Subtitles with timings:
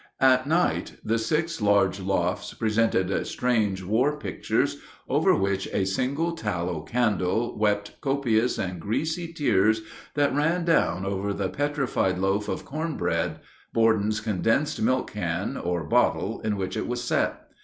[0.19, 4.77] At night the six large lofts presented strange war pictures,
[5.07, 9.83] over which a single tallow candle wept copious and greasy tears
[10.15, 13.41] that ran down over the petrified loaf of corn broad,
[13.75, 17.47] Borden's condensed milk can, or bottle in which it was set.